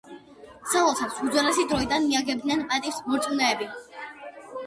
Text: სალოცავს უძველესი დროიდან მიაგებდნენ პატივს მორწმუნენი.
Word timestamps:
სალოცავს 0.69 1.19
უძველესი 1.25 1.65
დროიდან 1.73 2.07
მიაგებდნენ 2.07 2.65
პატივს 2.71 2.97
მორწმუნენი. 3.11 3.71